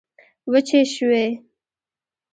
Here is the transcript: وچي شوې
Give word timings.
وچي 0.51 0.81
شوې 0.93 1.25